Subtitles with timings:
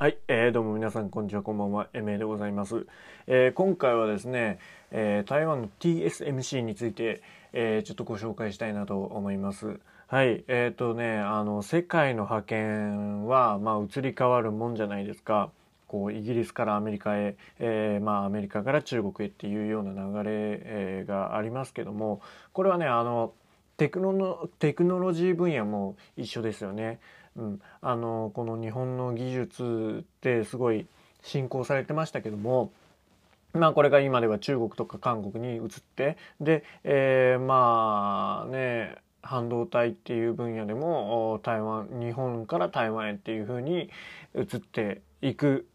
[0.00, 1.88] はい、えー、どうも皆さんこんにちはこんばんは。
[1.92, 2.86] エメでございます、
[3.26, 4.58] えー、今回はですね、
[4.90, 7.20] えー、台湾の TSMC について、
[7.52, 9.78] えー、ちょっとご紹介したいなと思います。
[10.06, 15.50] はいえっ、ー、とねあの世界の覇権はまあ移り変わるもんじゃないですか。
[15.86, 22.22] こうイギリスからアメリカへ、えー、まあアメリカから中国へっていうような流れ、えー、がありますけども
[22.54, 23.34] これはねあの
[23.76, 27.00] テクノテクノロジー分野も一緒ですよね。
[27.36, 30.86] うん、あのこの日本の技術ってすごい
[31.22, 32.72] 進行されてましたけども
[33.52, 43.90] まあこれが今では中国とか韓国に移ってで、えー、まあね半導体っていう分野でも台湾日本から台湾へっていうふうに
[44.34, 45.66] 移っていく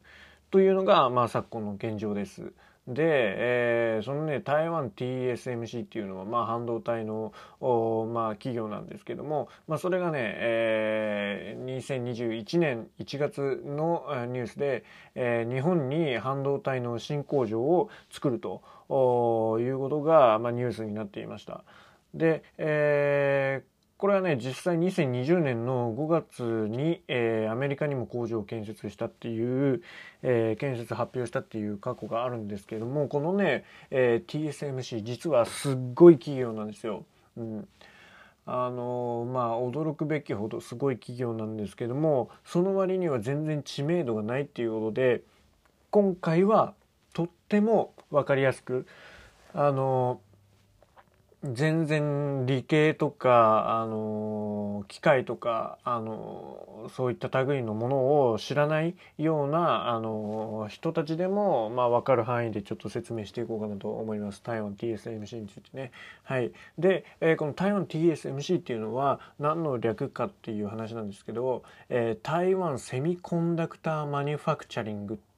[0.52, 2.54] というのが、まあ、昨今の現状です。
[2.88, 10.95] で、えー、そのね台湾 TSMC っていうのは、まあ、半導体の、まあ、企業なんですけども、まあ、それがね、えー、
[11.78, 14.84] 2021年1月のニュースで、
[15.16, 18.62] えー、日本に半導体の新工場を作ると
[19.60, 21.64] いうことが、まあ、ニュースになっていました。
[22.14, 29.82] で、えーこれはね実際2020年の5月に、えー、アメリカにも工場を建設したっていう、
[30.22, 37.06] えー、建設発表したっていう過去があるんですけどもこのね、えー、TSMC 実はすっごい企業なんですよ。
[37.38, 37.68] うん
[38.46, 45.22] あのまあ驚くべきほどすごい企業なんですけどもその割には全然知名度がないっていうことで
[45.90, 46.74] 今回は
[47.14, 48.86] とっても分かりやすく
[49.54, 50.20] あの
[51.54, 64.42] 全然理系とか、あの機械とか、あのそういった類のものを知らないような、あの人たちでも、まあ、分かる範囲でちょっと説明していこうかなと思います。
[64.44, 65.92] 台湾 TSMC についてね。
[66.24, 66.52] はい。
[66.80, 75.35] で、えー、この台湾 TSMC っていうのは何の略かっていう話なんですけど、えー、台湾セミコンダクターマニュファクチャリングって、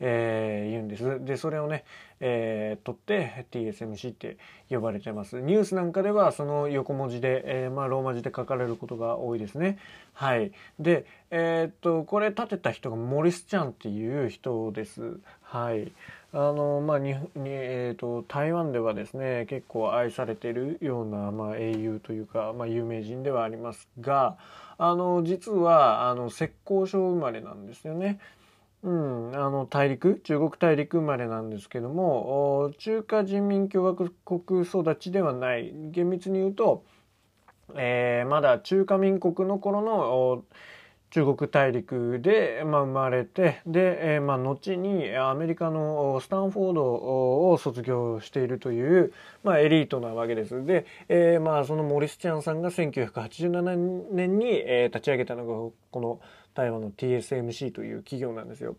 [0.00, 1.24] えー、言うんです。
[1.24, 1.84] で、それをね、
[2.20, 4.36] えー、取って TSMC って
[4.70, 5.40] 呼ばれてます。
[5.40, 9.78] ニュースなんかではその横文字で、えー、まあ、ローマ字で書かれることが多いですね。
[10.12, 10.52] はい。
[10.78, 15.18] で、えー、っと、これ立てた人がモリス・チャンっていう人です。
[15.42, 15.90] はい。
[16.30, 24.36] あのまあに、えーと、台湾ではですね結構愛されているような、まあ、英雄というか、まあ、有名人ではありますが
[24.76, 28.20] あの実はあの浙江省生まれなんですよね。
[28.82, 30.20] うん、あの大陸？
[30.20, 35.72] 中国大陸生まれなんですけども中華人民共和国育ちではない。
[35.90, 36.84] 厳密に言うと、
[37.74, 40.44] えー、まだ中華民国の頃の
[41.10, 46.84] 中国大陸で、まあ、生まれてで、えーまあ、後にアメリカのスタンフォード
[47.50, 50.66] を卒業しているという、まあ、エリートなわけです。
[50.66, 56.20] で、えーまあ、そのモリス・チャンさんが1987年に、えー、立ち上げたのがこの
[56.54, 58.76] 台湾の TSMC という企業なんですよ。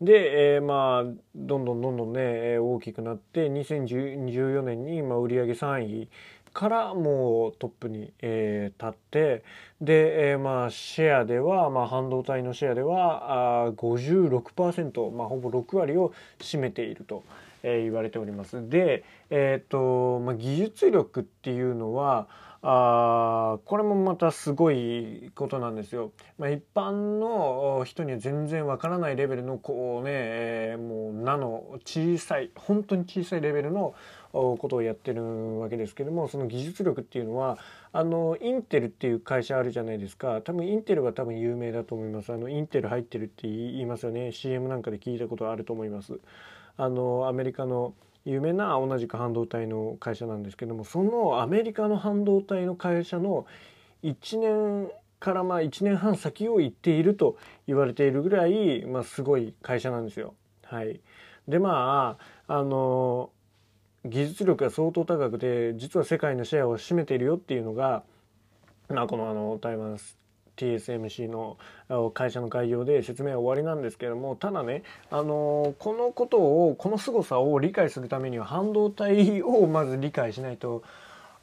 [0.00, 1.04] で、えー、まあ
[1.34, 6.08] どんどんどんどんね大きくなって2014年にまあ売上3位
[6.52, 9.44] からもうトップに、えー、立って
[9.80, 17.24] で、えー、まあシェアでは、まあ、半導体のシェアではあ56%、まあ、ほぼ6割を占めていると、
[17.62, 18.68] えー、言われております。
[18.68, 22.28] で、えーとまあ、技術力っていうのは
[22.64, 26.12] あこれもまたすごいことなんですよ。
[26.38, 33.94] まあ、一般の人には全然わからないレベルのこうね、えー、もうナノ小さい本当に小さいレベルの
[34.32, 37.58] ことをやってるわけですけどもその技術力っていうのは
[37.92, 46.18] あのインテルっていう会社あるじゃないですか多分インテルは多分有名だと思いますあのインテル入ってるって言いますよね CM なんかで聞いたことあると思います。
[46.78, 47.94] あのアメリカの
[48.24, 53.46] 有名な同じく半導体の会社なんですけどもそのアメリカの半導体の会社の
[54.02, 60.34] 1年からまあ1年半先を行っていると言われているぐらい、まあ、すごい会社なんですよ。
[60.64, 61.00] はい、
[61.46, 62.16] でま
[62.46, 63.30] ああの
[64.04, 68.02] 技術力が相当高くて実は世界のシェアを占めているよっていうのが、
[68.88, 69.98] まあ、このあの台湾
[70.56, 71.56] TSMC の
[72.12, 80.82] 会社の概要で説明は終わりなんですけどもただね、あのこのことをこの凄さを理解するためには半導体をまず理解しないと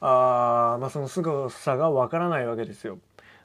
[0.02, 3.00] あ、まあ、その凄さがわからないわけですよ。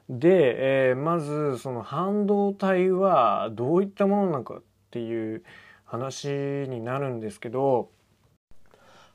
[0.09, 4.61] で、えー、まずその半導体はどういったものなのかっ
[4.91, 5.43] ていう
[5.83, 7.89] 話になるんですけど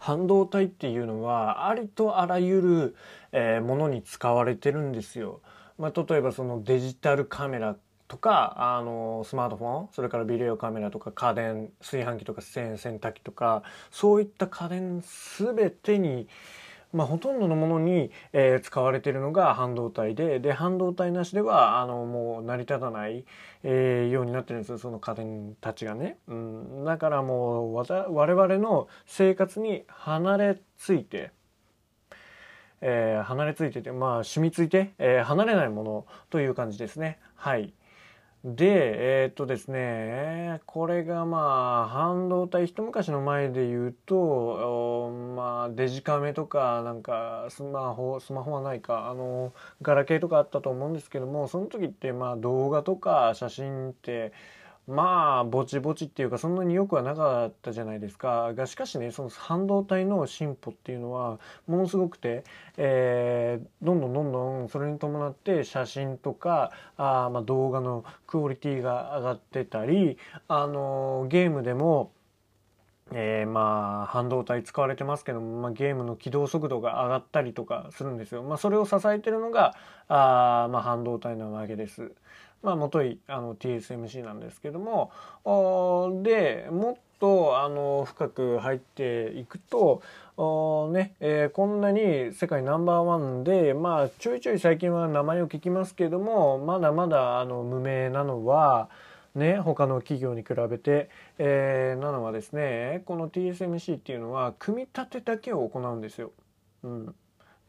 [0.00, 2.96] 半導体っていうのはありとあらゆる、
[3.32, 5.40] えー、ものに使われてるんですよ。
[5.78, 7.76] まあ、例えばそのデジタルカメラ
[8.08, 15.02] とかあのスマートフォンそれからビデオカメラとか家電炊飯器とか洗濯機とかそういった家電
[15.38, 16.26] 全てに
[16.92, 23.24] まあ、ほとんどのものに、えー、使われているのが半導体でで半導体なしではあのもう成り立たない、
[23.62, 31.30] えー、ようになってるんですよその家電たちがね、うん、だからもう我々の生活に離れついて
[32.82, 37.18] えー、離れついててまあ染みついて、えー、離れないものという感じですね。
[37.34, 37.74] はい。
[38.42, 49.52] で、えー、っとですね、これがまあ、半導体、一昔の前で言うと、まあ、デジカメとか、なんか、スマホ、スマホはないか、あの、
[49.82, 54.32] ガラケーとかあったと思うんですけども、その時って、まあ、動画とか写真って、
[54.90, 61.38] まあぼちぼちっていうかそんなによくはなかったじゃないですかがしかしねその半導体の進歩っていうのは
[61.68, 62.42] ものすごくて、
[62.76, 72.10] えー、どんどんどんどんそれに伴って写真とかあ、まあ、動画のクオリティが上がってたり、あのゲームでも
[73.12, 78.42] えー、まあ半導体使われてますけども、まあ、ゲームの起動速度が上がったりとかするんですよ。
[78.42, 79.74] まあ、それを支えてるのが
[80.08, 82.12] あ、まあ、半導体なわけです。
[82.62, 85.12] まあ、もといあの TSMC なんですけども
[86.22, 90.02] でもっとあの深く入っていくと
[90.90, 98.88] ねえー、こんなに世界ナンバーワンで、まあ、ちょいちょい最近は名前を聞きますけどもまだまだあの無名なのは、
[99.34, 106.32] ね、他の企業に比べて、えー、なのはですねこの TSMC っていうのは組み立てだけを行うんですよ。
[106.84, 107.14] うん、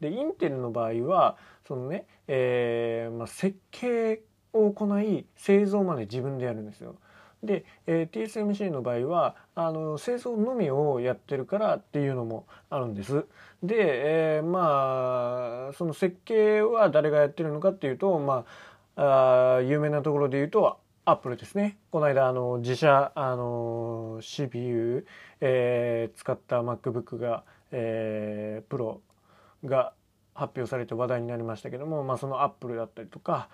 [0.00, 1.36] でインテルの場合は
[1.68, 4.22] そのね、えーまあ、設計
[4.52, 6.96] を行い製造まで自分でやるんですよ。
[7.42, 13.26] で、えー、TSMC の場合はあの製造のみをやってるからっていうのもあるんです。
[13.62, 13.76] で、
[14.36, 18.44] えー、まあその設計は誰がやってるのかっていうと、ま
[18.96, 21.78] あ、あ有名なところで言うとアップルですね。
[21.90, 25.04] この間あの自社あの CPU、
[25.40, 29.00] えー、使った MacBook が、えー、プロ
[29.64, 29.94] が
[30.34, 33.48] 発表されて話題になりましたけども、まあ、そのアップルだったりとか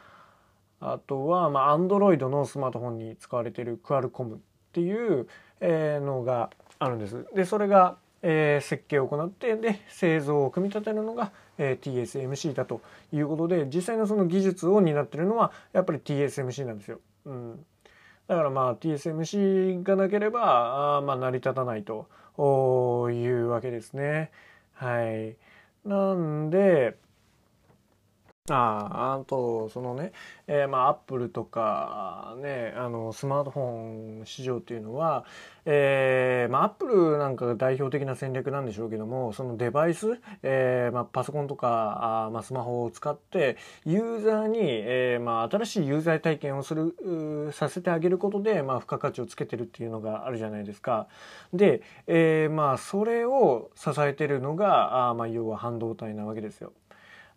[0.80, 4.38] あとは、まあ、Android のスマートフォンに使われているクアルコムっ
[4.72, 5.26] ていう、
[5.60, 7.26] えー、のがあるんです。
[7.34, 12.80] で、それが、えー、設計を行って、で、製造を組み立てるのが、えー、TSMC だと
[13.12, 17.00] いうことで、実際のその技術を担ってるのは、やっぱり TSMC なんですよ。
[17.26, 17.64] うん。
[18.28, 22.08] だからまあ TSMC がなければ、あまあ成り立たないと
[23.10, 24.30] いうわけですね。
[24.74, 25.36] はい。
[25.84, 26.96] なんで、
[28.56, 30.12] ああとそのね、
[30.46, 35.24] えー、まあアップルとかねあのスマートフォン市場っていうのは、
[35.64, 51.08] えー、まあアップルなんかが代表的な戦略なんでしょうけどもそのデバイス、えー、まあパソコンとかあまあスマホを使ってユーザーに、えー、まあ新しいユーザー体験をするさせてあげることでまあ付加価値をつけてるっていうのがあるじゃないですか。
[51.52, 56.72] で、えー、まあそれを支えてるのがあまあ要は半導体なわけですよ。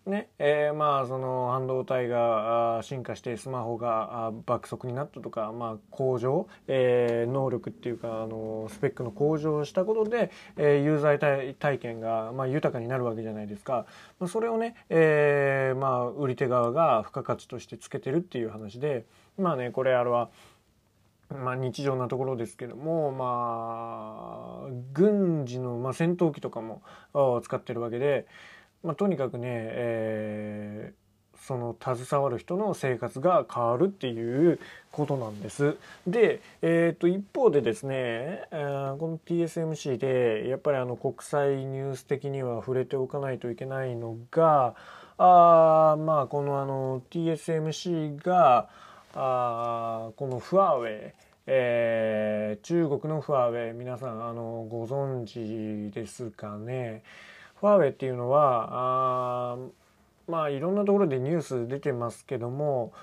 [0.06, 13.86] ねえー、まあその半導体が進化してスマホが爆速になったとか、まあ、向上、えー、能力っていうかあのスペックの向上をしたことで、えー、ユーザー体験が、まあ、豊かになるわけじゃないですか、
[14.20, 19.06] まあ、それをね、えーまあ、売り手側が付加価値としてつけてるっていう話で
[19.38, 20.30] まあねこれあれは
[21.32, 26.82] まあ、日常なところですけども、まあ、軍事の、まあ、戦闘機とかも
[27.44, 28.28] 使ってるわけで、
[28.84, 34.60] まあ、とにかくね、えー、その携わる人の生活が変わるっていう
[34.92, 35.76] ことなんです。
[36.08, 44.76] で、えー、と一方でですね、えー、この TSMC でやっぱりあの国際ニュース的には触れておかないといけないのが
[45.18, 48.70] あまあこのあの TSMC が
[49.14, 51.14] あこのファーウェイ
[51.48, 57.04] えー、中国のファーウェイ皆さんあのご存知ですかね。
[57.62, 59.58] ファーウェイっていうのはあ
[60.28, 62.94] まあいろんなところでニュース出てますけども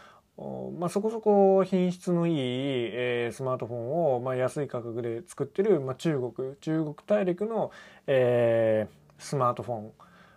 [0.78, 7.72] まあ、そこそこ品質のいい、えー、スマートフォンを、まあ、安い価格で作ってる、まあ、中国中国大陸の、
[8.06, 9.92] えー、スマートフ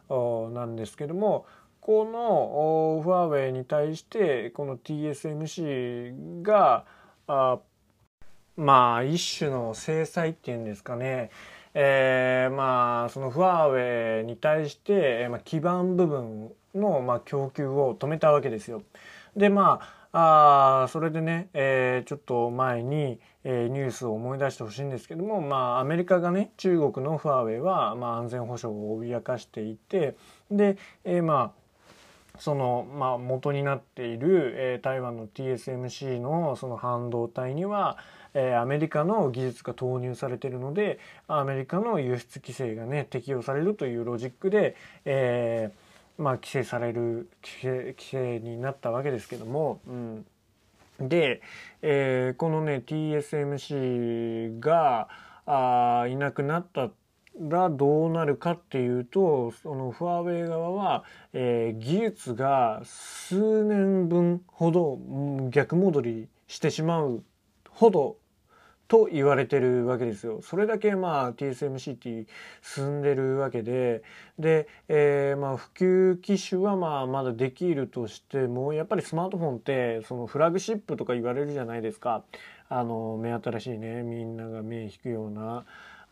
[0.09, 1.45] ォンなんですけども
[1.81, 6.85] このファーウェイに対してこの TSMC が
[7.27, 7.59] あ
[8.57, 11.29] まあ一種の制裁っていうんですかね。
[11.73, 18.83] えー、まあそのファーウェイに対して、まあ、基盤部分の、まあ、供給を止めたわけですよ。
[19.35, 20.01] でまあ
[20.83, 30.15] あそれでね、えー、ちょっと前に、えー、ニュースを思い出してほしいんですけども、まあ、アメリカがね中国のファーウェイは、まあ、安全保障を脅かしていて
[30.49, 31.61] で、えー、まあ
[32.41, 37.97] その、まあ、元になっている、えー、台湾の TSMC のその半導体には、
[38.33, 50.25] えー、アメリカの技術が投入されてるのでアメリカの輸出規制がね適用されるというロジックで、えー、まあ、規制される規制規制になったわけですけども、うん、
[50.99, 51.41] で、
[51.81, 55.09] えー、このね TSMC が
[55.45, 56.91] あいなくなった
[57.39, 64.99] らどうなるかっていうとそのファーウェイ側は、えー、技術が数年分ほど
[65.49, 67.23] 逆戻りしてしまう
[67.69, 68.17] ほど
[68.91, 70.41] と言われてるわけですよ。
[70.41, 72.29] それだけまあ TSMC って
[72.61, 74.03] 進んでるわけで、
[74.37, 82.25] で、えー、まあ普及機種はまあまだできるとしても、やっぱりスマートフォンってそのフラグシップとか言われるじゃないですか。
[82.67, 85.63] あの、目新しいね、みんなが目引くような、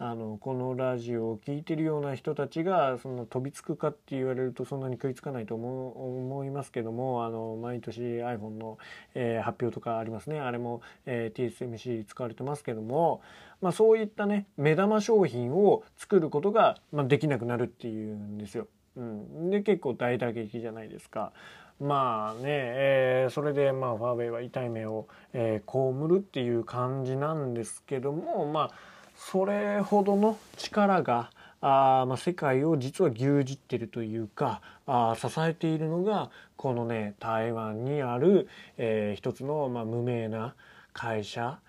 [0.01, 8.77] あのこのラジオを聴いてるような人たちがその飛びつくかって言われるとそんなに食いつかないと思思いますけどもあの毎年 iPhone の、
[9.13, 13.22] えー、発表とかありますねあれも、えー、TSMC 使われてますけども、
[13.62, 18.68] まあ、そういったね目玉商品を作ることが、まあ、できなくなるっていうんですよ。
[18.96, 21.34] うん、で結構大打撃じゃないですか。
[21.82, 28.72] まあね、えー、それでまあファーウェイは痛い目を、えー、被るっていう感じなんですけどもまあ
[29.19, 31.29] それほどの力が
[31.61, 38.47] あまあ、世界を実は牛耳ってるというかあ支えているのがこのね台湾にある、
[38.77, 40.55] えー、一つの、まあ、無名な
[40.93, 41.59] 会社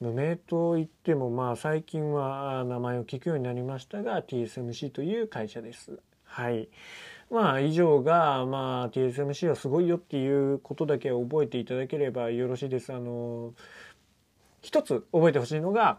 [0.00, 5.98] 無名といってもまあ最近は名前を聞くようになりましたが TSMC という会社です。
[6.24, 6.68] はい。
[7.30, 12.92] まあ以上がまあ TSMC はすごいよっていうことだけ覚えていただければよろしいです。
[12.92, 13.54] あの
[14.60, 15.98] 一つ覚えてほしいのが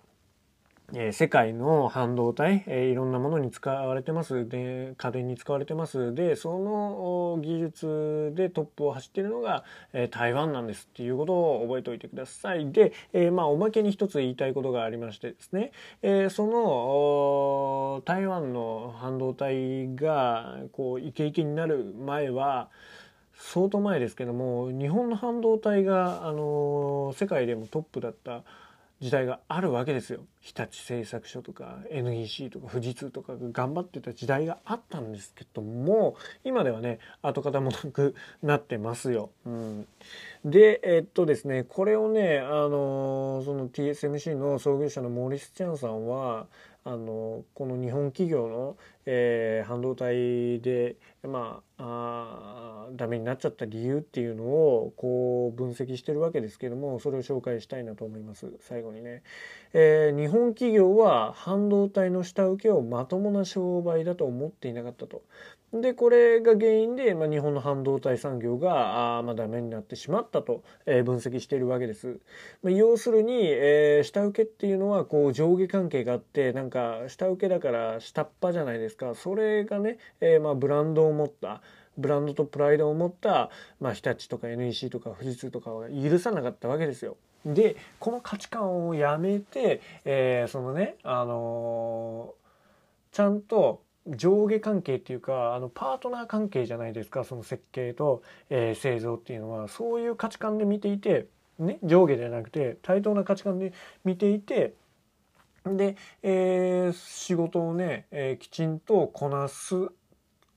[0.94, 4.48] えー、世界の半導体、えー、いろんなものに使われてます。
[4.48, 6.14] で、家電に使われてます。
[6.14, 12.72] で、その技術でトップを走ってるのが、えー、台湾なんですっていうことを覚えておいてください。
[12.72, 22.70] で、えまあ、おまけに一つ言いたいことがありましてですね、えその、台湾の半導体が、こう、イケイケになる前は、
[23.40, 28.44] 相当前ですけども、日本の半導体が、あの世界でもトップだった
[29.02, 39.32] 時代があるわけですよ日立製作所とか NEC とか富士通とかが頑張ってた時代があったんですけども今ではね跡形もなくなってますよ。
[39.46, 39.88] うん、
[40.44, 46.48] でえっとですねこれをねあのその TSMC の創業者のモーリス・チャンさんは
[46.84, 58.52] あのこの日本企業の、えー、半導体でまああダメになっちゃった理由っていうのをこう分析してるわけですけどもそれを紹介したいなと思います。
[58.60, 59.24] 最後にね、
[59.72, 65.22] えー、日本企業は半導体の下請けをまともな商売だと思っていなかったと。
[65.74, 72.20] でこれが原因で、まあ、日本の半導体産業があ、まあ、ダメになってしまったと、えー、分析しているわけです。
[72.64, 81.62] まあ、要するに、えー、下請けっていうのはこう上下関係があってなんか下請けだから下っ端じゃないですかそれがね、えー、まあ、ブランドを持った
[82.00, 87.18] ブランドとプライドを持った、まあ、日立とか NEC とか富士通とかは許さなかったわけですよ。
[87.46, 93.82] でこの価値観をやめて、えー、そのね、あのー、ちゃんと
[94.16, 101.28] 上下関係っていうかあのパートナー関係じゃないですかその設計と、えー、製造っていうのはそういう価値観で見ていて、
[101.60, 103.74] ね、上下ではなくて対等な価値観で
[104.04, 104.74] 見ていて
[105.66, 109.90] で、えー、仕事をね、えー、きちんとこなす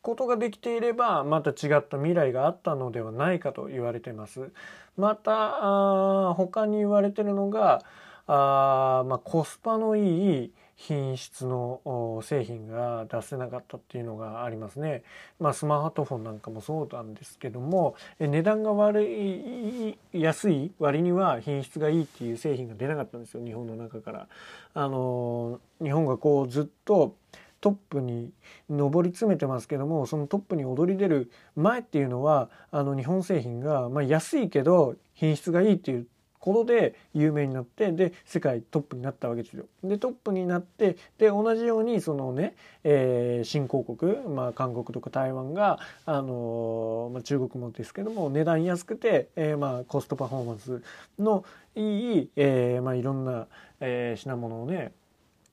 [0.00, 4.50] ことができていればまた違った未来があったのではないかと言われてます。
[4.96, 7.82] またあ他に言われてるのが
[8.26, 10.52] あ、まあ、コスパのいい
[10.84, 15.04] 品質の製品が出せなかったっていうのがありますね。
[15.38, 24.28] まあスマートフォンなんかもそうなんですけども値段が悪い安い割には品質がいいっていう製品が出なかったんですよ日本の中から。
[24.74, 27.14] あの日本がこうずっと
[27.60, 28.32] トップに
[28.68, 36.08] 上り詰めてますけどもそのトップに躍り出る前っていうのはあの日本製品が、まあ、安いけど品質がいいっていう
[36.42, 39.66] ことで有名になってで世界トップになったわけですよ。
[39.84, 50.82] でトップになってで同じようにそのね、えー、新興国、まあ、韓国とか台湾が、あのー、まあ、中国もですけども値段安くて、えー、まあコストパフォーマンス
[51.16, 51.44] の
[51.76, 53.46] いい、えーまあ、いろんな、
[53.78, 54.90] えー、品物をね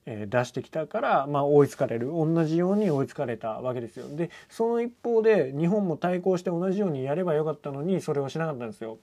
[0.06, 8.98] え出してきたから、まあ、追いつかれる同じように追いつかれたわけですよでその一方で日本も対抗して同じようにやればよかったのにそれをしなかったんですよ。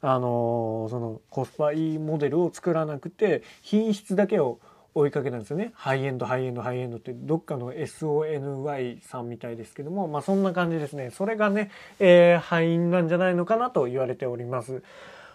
[0.00, 4.60] あのそのコスパいいモデルを作らなくて品質だけを
[4.96, 5.72] 追いかけたんですよね。
[5.74, 11.10] ハイエンド、ハイエンド、ハイエンドって、どっかの SONY さんみたいですけども、まあそんな感じですね。
[11.10, 14.82] それがね、えー、敗因なんじゃないのかなと言われております。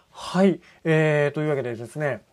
[0.09, 0.59] はい。
[0.83, 2.23] えー、というわけでですね、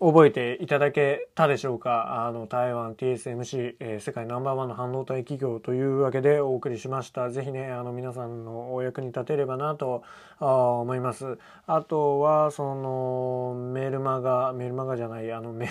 [0.00, 2.26] 覚えていただけたでしょうか？
[2.26, 7.30] あの台湾 TSMC、えー、世界ナンバーワンの半導体企業というわけでお送りしました。
[7.30, 10.04] ぜひねあの皆さんのお役に立てればなと
[10.38, 11.38] 思います。
[11.66, 15.68] あとはそのメールマガメールマガじゃないあのメ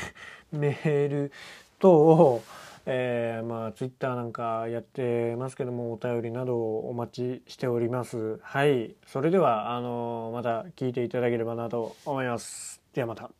[0.51, 1.31] メール
[1.79, 2.41] 等
[2.89, 8.39] えー、まあツイッターなんかやってますけどもお便りなどお待ちしております。
[8.41, 8.95] はい。
[9.05, 12.81] それではあのまた聞いていただければなと思います。
[12.93, 13.36] ではまた。